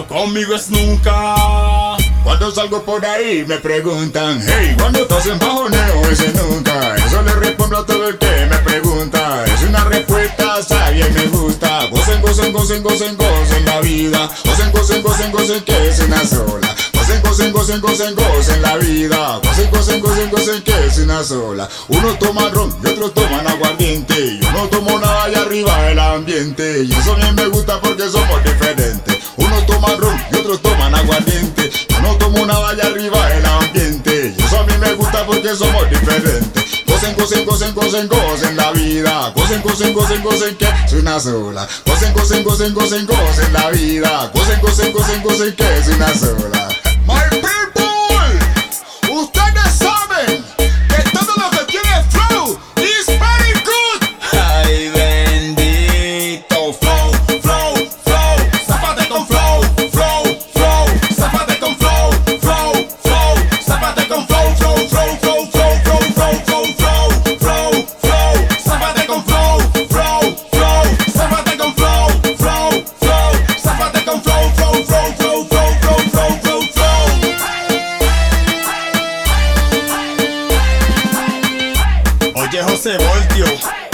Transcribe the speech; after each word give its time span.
conmigo 0.00 0.54
es 0.54 0.70
nunca. 0.70 1.34
Cuando 2.24 2.50
salgo 2.50 2.82
por 2.82 3.04
ahí 3.04 3.44
me 3.46 3.58
preguntan, 3.58 4.42
hey, 4.46 4.74
¿cuándo 4.78 5.00
estás 5.00 5.26
en 5.26 5.38
bajoneo? 5.38 6.02
Ese 6.10 6.32
nunca. 6.32 6.96
Eso 6.96 7.20
le 7.22 7.32
respondo 7.34 7.78
a 7.78 7.84
todo 7.84 8.08
el 8.08 8.16
que 8.16 8.46
me 8.46 8.56
pregunta. 8.58 9.44
Es 9.44 9.62
una 9.68 9.84
respuesta 9.84 10.62
sabia 10.62 11.06
y 11.08 11.12
me 11.12 11.26
gusta. 11.26 11.86
Gocen, 11.90 12.22
gocen, 12.22 12.52
gocen, 12.52 12.82
gocen, 12.82 13.16
gocen 13.16 13.64
la 13.66 13.80
vida. 13.80 14.30
Gocen, 14.44 14.72
gocen, 14.72 15.02
gocen, 15.02 15.30
gocen, 15.30 15.62
que 15.62 15.88
es 15.88 15.98
una 16.00 16.24
sola. 16.24 16.74
Gocen, 16.94 17.22
gocen, 17.22 17.52
gocen, 17.52 17.80
gocen, 17.82 18.14
gocen 18.14 18.62
la 18.62 18.76
vida. 18.76 19.40
Gocen, 19.44 19.70
gocen, 19.70 20.00
gocen, 20.00 20.30
gocen, 20.30 20.62
que 20.62 20.86
es 20.86 20.98
una 20.98 21.22
sola. 21.22 21.68
Uno 21.88 22.14
toma 22.18 22.48
ron 22.48 22.74
y 22.82 22.86
otros 22.86 23.12
toman 23.12 23.46
aguardiente. 23.46 24.38
Yo 24.40 24.52
no 24.52 24.68
tomo 24.68 24.98
nada 24.98 25.24
allá 25.24 25.42
arriba 25.42 25.90
el 25.90 25.98
ambiente. 25.98 26.84
Y 26.84 26.92
eso 26.92 27.12
a 27.12 27.16
mí 27.16 27.32
me 27.34 27.46
gusta 27.48 27.78
porque 27.80 28.08
somos 28.08 28.42
diferentes 28.42 28.91
toman 29.82 30.00
ron 30.00 30.20
y 30.30 30.36
otros 30.36 30.62
toman 30.62 30.94
aguardiente. 30.94 31.70
Yo 31.88 32.00
no 32.00 32.16
tomo 32.16 32.42
una 32.42 32.58
valla 32.58 32.86
arriba 32.86 33.32
el 33.32 33.44
ambiente. 33.44 34.34
Y 34.36 34.42
eso 34.42 34.60
a 34.60 34.64
mí 34.64 34.72
me 34.78 34.92
gusta 34.94 35.26
porque 35.26 35.54
somos 35.56 35.90
diferentes. 35.90 36.64
Cosen, 36.86 37.14
cosen, 37.14 37.44
cosen, 37.44 37.74
cosen, 37.74 38.08
cosen 38.08 38.56
la 38.56 38.70
vida. 38.72 39.32
Cosen, 39.34 39.60
cosen, 39.62 39.92
cosen, 39.92 40.22
cosen, 40.22 40.56
que 40.56 40.68
es 40.86 40.92
una 40.92 41.18
sola. 41.18 41.68
Cosen, 41.84 42.12
cosen, 42.12 42.44
cosen, 42.44 42.74
cosen, 42.74 43.06
cosen 43.06 43.52
la 43.52 43.70
vida. 43.70 44.30
Cosen, 44.32 44.60
cosen, 44.60 44.92
cosen, 44.92 45.22
cosen, 45.22 45.54
que 45.56 45.78
es 45.78 45.88
una 45.88 46.14
sola. 46.14 46.68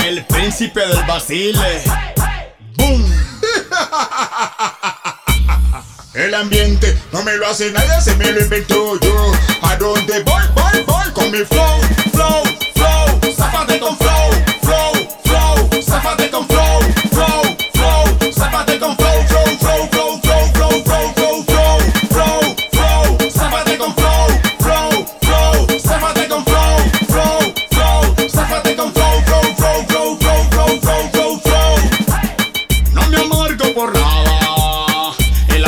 El 0.04 0.26
príncipe 0.26 0.80
del 0.80 1.04
Basile. 1.06 1.82
¡Boom! 2.76 3.04
El 6.14 6.34
ambiente 6.34 6.98
no 7.12 7.22
me 7.22 7.36
lo 7.36 7.46
hace 7.46 7.70
nadie, 7.70 8.00
se 8.00 8.16
me 8.16 8.32
lo 8.32 8.40
invento 8.40 8.98
yo. 9.00 9.32
A 9.62 9.76
dónde 9.76 10.20
voy, 10.24 10.42
voy, 10.54 10.82
voy 10.84 11.12
con 11.12 11.30
mi. 11.30 11.38
Flow, 11.38 11.80
flow, 12.12 12.42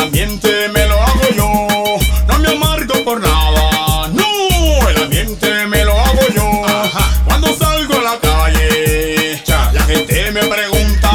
el 0.00 0.06
ambiente 0.06 0.68
me 0.70 0.86
lo 0.86 0.94
hago 1.02 1.28
yo. 1.36 1.66
No 2.26 2.38
me 2.38 2.48
amargo 2.48 3.04
por 3.04 3.20
nada, 3.20 4.08
no, 4.08 4.88
el 4.88 5.02
ambiente 5.02 5.66
me 5.66 5.84
lo 5.84 5.92
hago 5.92 6.20
yo. 6.34 6.62
Cuando 7.26 7.54
salgo 7.54 7.98
a 7.98 8.02
la 8.02 8.18
calle, 8.18 9.42
la 9.46 9.82
gente 9.82 10.30
me 10.32 10.40
pregunta. 10.44 11.10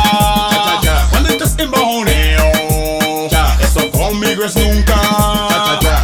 Cuando 1.10 1.30
estás 1.30 1.56
en 1.58 1.72
bajoneo, 1.72 2.52
eso 3.60 3.92
conmigo 3.92 4.46
es 4.46 4.56
nunca. 4.56 5.02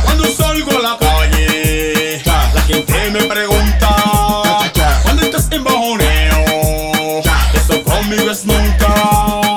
Cuando 0.03 0.25
salgo 0.31 0.71
a 0.71 0.81
la 0.81 0.97
calle, 0.97 2.21
la 2.25 2.61
gente 2.63 3.11
me 3.11 3.23
pregunta. 3.25 3.95
Cuando 5.03 5.21
estás 5.21 5.47
en 5.51 5.63
bajoneo, 5.63 7.21
eso 7.53 7.83
conmigo 7.83 8.31
es 8.31 8.43
nunca. 8.45 9.50